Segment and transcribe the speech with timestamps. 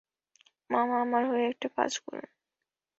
[0.69, 2.25] Ma'am আমার হয়ে একটা কাজ করুন।